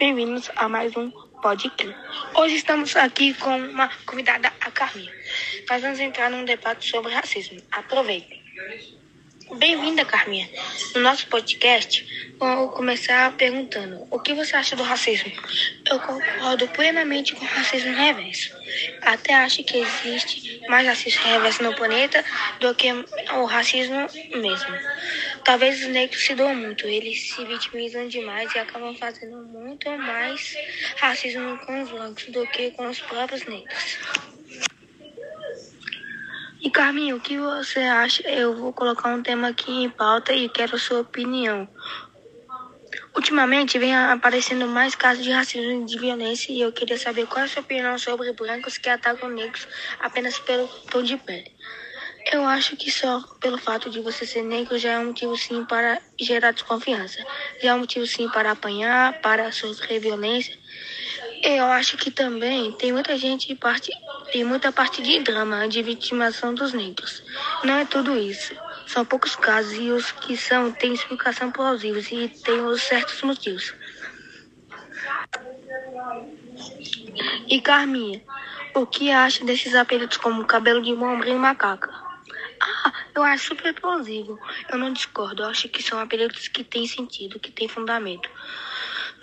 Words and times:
Bem-vindos 0.00 0.50
a 0.56 0.66
mais 0.66 0.96
um 0.96 1.10
podcast. 1.42 1.94
Hoje 2.34 2.54
estamos 2.54 2.96
aqui 2.96 3.34
com 3.34 3.54
uma 3.54 3.86
convidada, 4.06 4.50
a 4.58 4.70
Carminha. 4.70 5.12
Nós 5.68 5.82
vamos 5.82 6.00
entrar 6.00 6.30
num 6.30 6.42
debate 6.42 6.88
sobre 6.88 7.12
racismo. 7.12 7.60
Aproveitem. 7.70 8.42
Bem-vinda, 9.58 10.06
Carminha. 10.06 10.48
No 10.94 11.02
nosso 11.02 11.26
podcast, 11.26 12.34
vou 12.38 12.70
começar 12.70 13.30
perguntando: 13.36 14.06
o 14.10 14.18
que 14.18 14.32
você 14.32 14.56
acha 14.56 14.74
do 14.74 14.82
racismo? 14.82 15.30
Eu 15.90 16.00
concordo 16.00 16.66
plenamente 16.68 17.34
com 17.34 17.44
o 17.44 17.48
racismo 17.48 17.92
reverso. 17.92 18.56
Até 19.02 19.34
acho 19.34 19.62
que 19.64 19.76
existe 19.76 20.62
mais 20.68 20.86
racismo 20.86 21.24
reverso 21.24 21.62
no 21.62 21.74
planeta 21.74 22.24
do 22.58 22.74
que 22.74 22.90
o 22.90 23.44
racismo 23.44 24.06
mesmo. 24.36 24.74
Talvez 25.44 25.80
os 25.80 25.88
negros 25.88 26.24
se 26.24 26.34
doam 26.34 26.54
muito, 26.54 26.86
eles 26.86 27.32
se 27.32 27.44
vitimizam 27.44 28.06
demais 28.08 28.54
e 28.54 28.58
acabam 28.58 28.94
fazendo 28.94 29.42
muito 29.44 29.90
mais 29.90 30.54
racismo 30.96 31.58
com 31.58 31.82
os 31.82 31.90
brancos 31.90 32.26
do 32.26 32.46
que 32.46 32.70
com 32.72 32.88
os 32.88 33.00
próprios 33.00 33.44
negros. 33.46 33.98
E 36.62 36.70
Carminho, 36.70 37.16
o 37.16 37.20
que 37.20 37.38
você 37.38 37.80
acha? 37.80 38.22
Eu 38.28 38.54
vou 38.54 38.72
colocar 38.72 39.14
um 39.14 39.22
tema 39.22 39.48
aqui 39.48 39.72
em 39.72 39.88
pauta 39.88 40.34
e 40.34 40.48
quero 40.48 40.78
sua 40.78 41.00
opinião. 41.00 41.66
Ultimamente 43.16 43.78
vem 43.78 43.96
aparecendo 43.96 44.66
mais 44.66 44.94
casos 44.94 45.24
de 45.24 45.30
racismo 45.30 45.82
e 45.82 45.84
de 45.86 45.98
violência 45.98 46.52
e 46.52 46.60
eu 46.60 46.70
queria 46.70 46.98
saber 46.98 47.26
qual 47.26 47.40
é 47.40 47.44
a 47.44 47.48
sua 47.48 47.62
opinião 47.62 47.98
sobre 47.98 48.32
brancos 48.32 48.78
que 48.78 48.88
atacam 48.88 49.30
negros 49.30 49.66
apenas 50.00 50.38
pelo 50.38 50.68
tom 50.90 51.02
de 51.02 51.16
pele. 51.16 51.50
Eu 52.26 52.44
acho 52.44 52.76
que 52.76 52.90
só 52.90 53.22
pelo 53.40 53.58
fato 53.58 53.90
de 53.90 54.00
você 54.00 54.26
ser 54.26 54.42
negro 54.42 54.78
já 54.78 54.92
é 54.92 54.98
um 54.98 55.06
motivo 55.06 55.36
sim 55.36 55.64
para 55.64 56.00
gerar 56.18 56.52
desconfiança. 56.52 57.24
Já 57.62 57.70
é 57.70 57.74
um 57.74 57.80
motivo 57.80 58.06
sim 58.06 58.28
para 58.28 58.52
apanhar, 58.52 59.20
para 59.20 59.50
sofrer 59.52 60.00
violência. 60.00 60.56
Eu 61.42 61.64
acho 61.66 61.96
que 61.96 62.10
também 62.10 62.72
tem 62.72 62.92
muita 62.92 63.16
gente 63.16 63.54
parte 63.54 63.90
tem 64.30 64.44
muita 64.44 64.70
parte 64.70 65.02
de 65.02 65.18
drama, 65.20 65.66
de 65.66 65.82
vitimação 65.82 66.54
dos 66.54 66.72
negros. 66.72 67.22
Não 67.64 67.74
é 67.74 67.84
tudo 67.84 68.16
isso. 68.16 68.54
São 68.86 69.04
poucos 69.04 69.34
casos 69.34 69.72
e 69.72 69.90
os 69.90 70.12
que 70.12 70.36
são 70.36 70.70
têm 70.70 70.94
explicação 70.94 71.50
plausível 71.50 72.02
e 72.12 72.28
têm 72.28 72.60
os 72.60 72.82
certos 72.82 73.20
motivos. 73.22 73.74
E 77.48 77.60
Carminha, 77.60 78.22
o 78.74 78.86
que 78.86 79.10
acha 79.10 79.44
desses 79.44 79.74
apelidos 79.74 80.16
como 80.16 80.44
cabelo 80.44 80.82
de 80.82 80.94
mombrinho 80.94 81.36
e 81.36 81.40
macaca? 81.40 82.09
Ah, 82.60 82.92
eu 83.14 83.22
acho 83.22 83.46
super 83.46 83.74
plausível. 83.74 84.38
Eu 84.68 84.78
não 84.78 84.92
discordo. 84.92 85.42
Eu 85.42 85.48
acho 85.48 85.68
que 85.68 85.82
são 85.82 85.98
apelidos 85.98 86.48
que 86.48 86.62
têm 86.62 86.86
sentido, 86.86 87.40
que 87.40 87.50
têm 87.50 87.68
fundamento. 87.68 88.28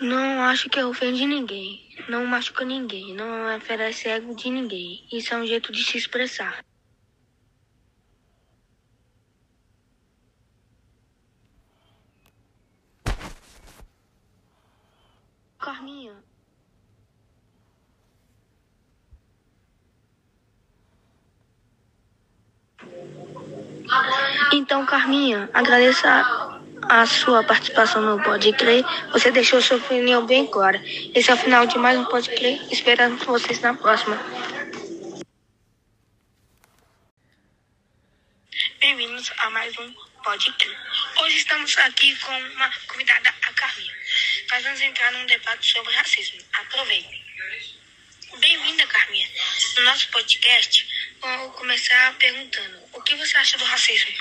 Não 0.00 0.42
acho 0.42 0.68
que 0.68 0.82
ofende 0.82 1.24
ninguém. 1.26 1.96
Não 2.08 2.26
machuca 2.26 2.64
ninguém. 2.64 3.14
Não 3.14 3.56
oferece 3.56 4.08
ego 4.08 4.34
de 4.34 4.50
ninguém. 4.50 5.06
Isso 5.12 5.32
é 5.34 5.36
um 5.36 5.46
jeito 5.46 5.72
de 5.72 5.84
se 5.84 5.96
expressar. 5.98 6.64
Carminha. 15.58 16.24
Então, 24.52 24.86
Carminha, 24.86 25.50
agradeça 25.52 26.58
a 26.88 27.06
sua 27.06 27.44
participação 27.44 28.00
no 28.00 28.22
Pode 28.22 28.50
Crer. 28.54 28.82
Você 29.12 29.30
deixou 29.30 29.60
sua 29.60 29.76
opinião 29.76 30.24
bem 30.24 30.46
clara. 30.46 30.80
Esse 31.14 31.30
é 31.30 31.34
o 31.34 31.36
final 31.36 31.66
de 31.66 31.76
mais 31.76 31.98
um 31.98 32.04
Pode 32.06 32.30
Crer. 32.30 32.58
Esperamos 32.72 33.22
vocês 33.24 33.60
na 33.60 33.74
próxima. 33.74 34.18
Bem-vindos 38.80 39.30
a 39.36 39.50
mais 39.50 39.76
um 39.78 39.92
Pode 40.24 40.50
Crer. 40.52 40.78
Hoje 41.20 41.36
estamos 41.36 41.76
aqui 41.78 42.16
com 42.16 42.32
uma 42.32 42.70
convidada, 42.86 43.28
a 43.28 43.52
Carminha. 43.52 43.94
Nós 44.50 44.62
vamos 44.62 44.80
entrar 44.80 45.12
num 45.12 45.26
debate 45.26 45.72
sobre 45.72 45.92
racismo. 45.92 46.40
Aproveitem. 46.54 47.22
Bem-vinda, 48.38 48.86
Carminha. 48.86 49.28
No 49.76 49.84
nosso 49.84 50.08
podcast, 50.08 50.87
vou 51.20 51.50
começar 51.52 52.14
perguntando: 52.18 52.78
o 52.92 53.02
que 53.02 53.14
você 53.16 53.36
acha 53.36 53.58
do 53.58 53.64
racismo? 53.64 54.12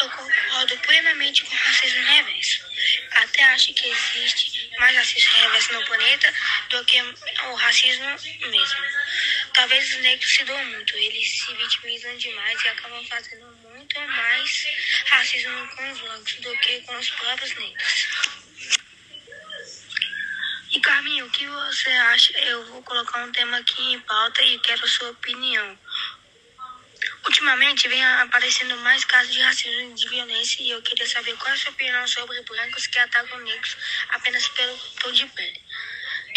Eu 0.00 0.10
concordo 0.10 0.76
plenamente 0.78 1.44
com 1.44 1.54
o 1.54 1.58
racismo 1.58 2.04
reverso. 2.04 2.64
Até 3.12 3.42
acho 3.44 3.74
que 3.74 3.88
existe 3.88 4.70
mais 4.78 4.96
racismo 4.96 5.32
reverso 5.32 5.72
no 5.72 5.84
planeta 5.86 6.32
do 6.70 6.84
que 6.84 7.00
o 7.00 7.54
racismo 7.54 8.06
mesmo. 8.50 8.80
Talvez 9.54 9.88
os 9.88 10.02
negros 10.02 10.34
se 10.34 10.44
doam 10.44 10.64
muito, 10.66 10.96
eles 10.96 11.38
se 11.38 11.54
vitimizam 11.54 12.16
demais 12.16 12.62
e 12.62 12.68
acabam 12.68 13.04
fazendo 13.06 13.46
muito 13.62 14.00
mais 14.00 14.66
racismo 15.06 15.68
com 15.68 15.92
os 15.92 16.00
brancos 16.00 16.34
do 16.34 16.56
que 16.58 16.80
com 16.82 16.96
os 16.96 17.10
próprios 17.10 17.54
negros. 17.54 18.08
E 20.70 20.80
Carminha, 20.80 21.24
o 21.24 21.30
que 21.30 21.46
você 21.46 21.90
acha? 21.90 22.38
Eu 22.38 22.66
vou 22.66 22.82
colocar 22.82 23.24
um 23.24 23.32
tema 23.32 23.56
aqui 23.58 23.80
em 23.94 24.00
pauta 24.00 24.42
e 24.42 24.58
quero 24.58 24.86
sua 24.86 25.10
opinião. 25.10 25.78
Ultimamente 27.26 27.88
vem 27.88 28.04
aparecendo 28.04 28.76
mais 28.78 29.04
casos 29.04 29.32
de 29.32 29.40
racismo 29.40 29.90
e 29.90 29.94
de 29.94 30.08
violência 30.08 30.62
e 30.62 30.70
eu 30.70 30.80
queria 30.80 31.08
saber 31.08 31.34
qual 31.36 31.50
é 31.50 31.54
a 31.54 31.56
sua 31.56 31.72
opinião 31.72 32.06
sobre 32.06 32.40
brancos 32.42 32.86
que 32.86 32.98
atacam 33.00 33.38
negros 33.40 33.76
apenas 34.10 34.46
pelo 34.48 34.78
tom 35.00 35.10
de 35.10 35.26
pele. 35.26 35.60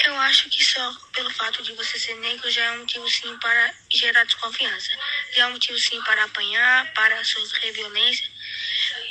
Eu 0.05 0.15
acho 0.21 0.49
que 0.49 0.63
só 0.63 0.91
pelo 1.13 1.29
fato 1.29 1.61
de 1.61 1.73
você 1.73 1.99
ser 1.99 2.15
negro 2.15 2.49
já 2.49 2.63
é 2.63 2.71
um 2.71 2.79
motivo 2.79 3.07
sim 3.09 3.37
para 3.37 3.73
gerar 3.91 4.23
desconfiança. 4.23 4.91
Já 5.35 5.43
é 5.43 5.47
um 5.47 5.51
motivo 5.51 5.77
sim 5.77 6.01
para 6.01 6.23
apanhar, 6.23 6.91
para 6.93 7.23
sofrer 7.23 7.71
violência. 7.71 8.27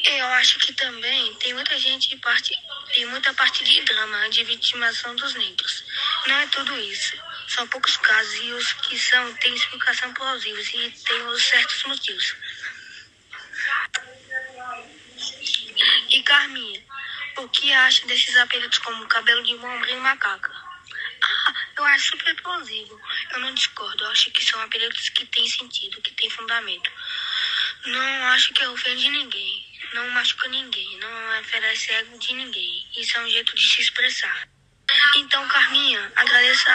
Eu 0.04 0.26
acho 0.26 0.58
que 0.58 0.72
também 0.72 1.34
tem 1.34 1.54
muita 1.54 1.78
gente 1.78 2.16
parte 2.16 2.56
tem 2.98 3.06
muita 3.06 3.32
parte 3.34 3.62
de 3.62 3.80
drama, 3.82 4.28
de 4.28 4.42
vitimação 4.42 5.14
dos 5.14 5.32
negros. 5.34 5.84
Não 6.26 6.34
é 6.34 6.46
tudo 6.48 6.76
isso. 6.80 7.16
São 7.46 7.64
poucos 7.68 7.96
casos 7.96 8.34
e 8.34 8.50
os 8.50 8.72
que 8.72 8.98
são 8.98 9.32
têm 9.34 9.54
explicação 9.54 10.12
plausível 10.12 10.60
e 10.60 10.90
têm 10.90 11.22
os 11.28 11.40
certos 11.44 11.84
motivos. 11.84 12.34
E 16.08 16.22
Carminha, 16.24 16.84
o 17.36 17.48
que 17.48 17.72
acha 17.72 18.04
desses 18.08 18.36
apelidos 18.36 18.78
como 18.78 19.06
cabelo 19.06 19.44
de 19.44 19.54
mombrinho 19.54 19.98
e 19.98 20.00
macaca? 20.00 20.50
Ah, 21.22 21.54
eu 21.76 21.84
acho 21.84 22.06
super 22.10 22.34
plausível. 22.42 23.00
Eu 23.30 23.38
não 23.38 23.54
discordo. 23.54 24.02
Eu 24.02 24.10
acho 24.10 24.28
que 24.32 24.44
são 24.44 24.60
apelidos 24.60 25.08
que 25.10 25.24
têm 25.24 25.48
sentido, 25.48 26.02
que 26.02 26.10
têm 26.14 26.28
fundamento. 26.30 26.90
Não 27.84 28.26
acho 28.30 28.52
que 28.52 28.66
ofende 28.66 29.08
ninguém. 29.08 29.67
Não 29.92 30.08
machuca 30.10 30.48
ninguém. 30.48 30.98
Não 30.98 31.40
oferece 31.40 31.92
ego 31.92 32.18
de 32.18 32.34
ninguém. 32.34 32.86
Isso 32.96 33.16
é 33.16 33.20
um 33.20 33.30
jeito 33.30 33.54
de 33.54 33.68
se 33.68 33.80
expressar. 33.80 34.48
Então, 35.16 35.46
Carminha, 35.48 36.12
agradeça 36.16 36.70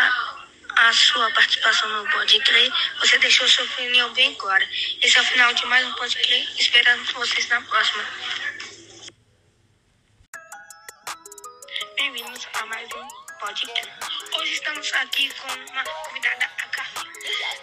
a 0.76 0.94
sua 0.94 1.30
participação 1.32 1.90
no 1.90 2.12
Pode 2.12 2.40
Crer. 2.40 2.72
Você 3.00 3.18
deixou 3.20 3.48
sua 3.48 3.66
opinião 3.66 4.12
bem 4.14 4.34
clara. 4.36 4.68
Esse 5.02 5.18
é 5.18 5.22
o 5.22 5.26
final 5.26 5.54
de 5.54 5.66
mais 5.66 5.86
um 5.86 5.94
Pode 5.94 6.16
Crer. 6.18 6.50
Esperamos 6.60 7.12
vocês 7.12 7.48
na 7.50 7.62
próxima. 7.62 8.04
Bem-vindos 11.96 12.48
a 12.54 12.66
mais 12.66 12.90
um 12.94 13.08
Pode 13.40 13.62
Crer. 13.68 13.94
Hoje 14.40 14.54
estamos 14.54 14.94
aqui 14.94 15.30
com 15.36 15.72
uma 15.72 15.84
convidada, 15.84 16.46
a 16.46 16.68
Carminha. 16.68 17.14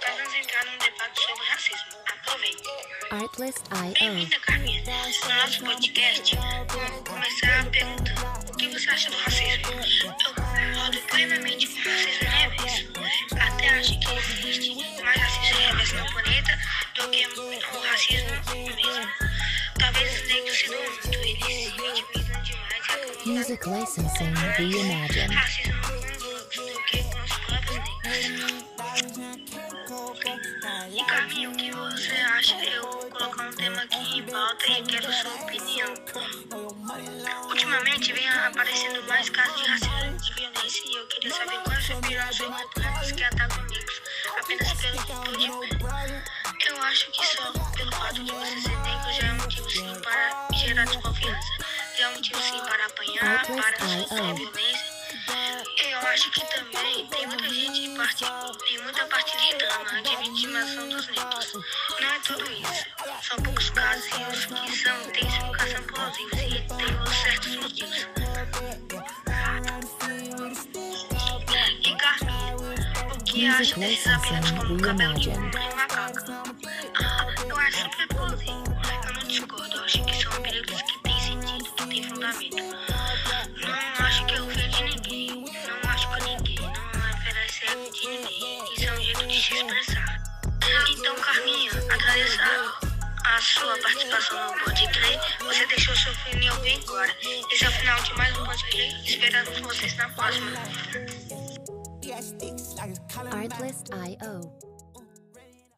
Nós 0.07 0.17
vamos 0.17 0.35
entrar 0.35 0.65
num 0.65 0.79
debate 0.79 1.21
sobre 1.21 1.47
racismo. 1.47 2.10
Artlist.io 3.11 3.95
Bem-vinda, 3.99 4.39
Carminha. 4.41 4.83
No 4.85 5.35
nosso 5.35 5.65
podcast, 5.65 6.37
vou 6.37 7.05
começar 7.05 7.65
perguntando: 7.71 8.21
o 8.49 8.57
que 8.57 8.69
você 8.69 8.91
acha 8.91 9.11
do 9.11 9.17
racismo? 9.17 9.73
Eu 10.05 10.35
concordo 10.35 10.99
plenamente 11.09 11.67
com 11.67 11.79
o 11.79 11.93
racismo 11.93 12.29
reverso. 12.29 12.93
Até 13.41 13.69
acho 13.71 13.99
que 13.99 14.13
existe 14.15 15.03
mais 15.03 15.17
racismo 15.17 15.59
reverso 15.61 15.97
no 15.97 16.07
planeta 16.13 16.59
do 16.95 17.09
que 17.11 17.27
o 17.27 17.81
racismo 17.89 18.31
mesmo. 18.77 19.09
Talvez 19.79 20.21
os 20.21 20.29
negros 20.29 20.59
se 20.59 20.67
doam 20.69 20.83
muito, 20.83 21.15
eles 21.15 21.39
se 21.45 21.71
vitimizam 21.71 22.43
demais 22.43 22.79
e 22.79 22.91
acabam 22.91 23.27
Music 23.27 23.69
licensing 23.69 24.35
reimagined. 24.57 25.35
racismo 25.35 25.81
com 25.83 25.95
os 25.95 26.23
outros 26.23 26.57
do 26.57 26.83
que 26.85 27.03
com 27.03 27.21
os 27.23 27.33
próprios 27.39 27.77
negros. 27.77 27.91
E 30.93 31.05
Carminha, 31.05 31.49
o 31.51 31.53
que 31.57 31.71
você 31.71 31.90
Eu 32.41 32.83
vou 32.91 33.11
colocar 33.11 33.49
um 33.49 33.53
tema 33.53 33.83
aqui 33.83 34.19
em 34.19 34.23
pauta 34.23 34.67
e 34.67 34.83
quero 34.85 35.13
sua 35.13 35.35
opinião. 35.43 35.95
Ultimamente 37.51 38.15
vem 38.15 38.27
aparecendo 38.31 39.07
mais 39.07 39.29
casos 39.29 39.61
de 39.61 39.69
racismo 39.69 40.17
e 40.27 40.35
violência 40.41 40.83
e 40.87 40.97
eu 40.97 41.07
queria 41.09 41.35
saber 41.35 41.59
qual 41.59 41.77
é 41.77 41.79
opinião 41.79 41.83
sobre 41.83 42.17
brancos 42.77 43.13
que 43.13 43.25
atacam 43.25 43.63
negros 43.65 44.03
apenas 44.39 44.73
pelo 44.73 45.05
tom 45.05 45.23
de 45.33 45.51
pele. 45.51 46.23
Eu 46.67 46.83
acho 46.83 47.11
que 47.11 47.27
só 47.27 47.53
pelo 47.77 47.93
fato 47.93 48.25
de 48.25 48.33
você 48.33 48.61
ser 48.63 48.79
negro 48.79 49.13
já 49.13 49.27
é 49.27 49.33
um 49.33 49.37
motivo 49.37 49.71
sim 49.71 50.01
para 50.01 50.49
gerar 50.57 50.85
desconfiança. 50.87 51.53
Já 51.99 52.05
é 52.05 52.09
um 52.09 52.15
motivo 52.15 52.41
sim 52.41 52.59
para 52.61 52.87
apanhar, 52.87 53.47
para 53.47 53.87
sofrer 53.87 54.35
violência. 54.35 54.90
Eu 55.13 55.99
acho 56.09 56.31
que 56.31 56.41
também 56.55 57.05
tem 57.07 57.27
muita 57.27 57.49
gente 57.49 57.97
parte, 57.97 58.25
tem 58.69 58.83
muita 58.83 59.07
parte 59.07 59.37
de 59.39 59.57
drama, 59.57 60.03
de 60.03 60.17
vitimação 60.17 60.89
dos 60.89 61.07
negros. 61.09 61.53
Não 62.01 62.09
é 62.09 62.19
tudo 62.21 62.45
isso. 62.53 62.87
São 63.23 63.37
poucos 63.43 63.71
casos 63.71 64.05
e 64.07 64.23
os 64.33 64.47
que 64.47 64.77
são 64.77 65.11
têm 65.11 65.27
explicação 65.27 65.83
plausível 65.83 66.39
e 66.39 66.63
tem 66.69 67.13
certos 67.23 67.57
motivos. 67.57 68.07
E 71.83 71.97
Carminha, 71.97 72.57
o 73.13 73.25
que 73.25 73.47
acha 73.49 73.75
desses 73.81 74.07
apenas 74.07 74.51
como 74.53 74.81
cabelo 74.81 75.15
de 75.19 75.31
burro 75.31 75.51
e 75.51 75.75
macaca? 75.75 76.43
Ah, 77.03 77.27
eu 77.49 77.57
acho 77.59 77.79
super 77.79 78.07
plausível. 78.09 78.65
Eu 79.07 79.13
não 79.13 79.23
discordo, 79.27 79.77
eu 79.77 79.85
acho 79.85 80.05
que 80.05 80.23
são 80.23 80.33
apelidos 80.35 80.83
que 80.83 80.99
têm 81.01 81.21
sentido, 81.21 81.65
que 81.73 81.87
têm 81.89 82.03
fundamento. 82.05 82.90
Sua 93.51 93.77
participação 93.79 94.57
no 94.57 94.65
Pode. 94.65 94.89
Você 95.41 95.67
deixou 95.67 95.97
sua 95.97 96.13
opinião 96.13 96.57
bem 96.61 96.81
clara. 96.83 97.15
Esse 97.51 97.65
é 97.65 97.69
o 97.69 97.73
final 97.73 98.03
de 98.03 98.15
mais 98.15 98.39
um 98.39 98.45
Pode. 98.45 98.65
Esperamos 99.05 99.59
vocês 99.61 99.97
na 99.97 100.09
próxima. 100.11 100.53
Artlist.io. 103.33 104.80